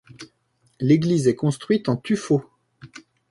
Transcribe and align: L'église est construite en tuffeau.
L'église 0.79 1.27
est 1.27 1.35
construite 1.35 1.87
en 1.87 1.95
tuffeau. 1.95 2.43